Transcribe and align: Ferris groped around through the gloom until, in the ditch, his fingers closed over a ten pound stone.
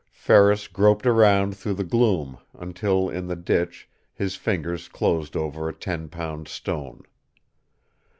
Ferris 0.11 0.67
groped 0.67 1.05
around 1.05 1.55
through 1.55 1.75
the 1.75 1.83
gloom 1.83 2.39
until, 2.57 3.07
in 3.07 3.27
the 3.27 3.35
ditch, 3.35 3.87
his 4.15 4.35
fingers 4.35 4.87
closed 4.87 5.37
over 5.37 5.69
a 5.69 5.73
ten 5.75 6.09
pound 6.09 6.47
stone. 6.47 7.03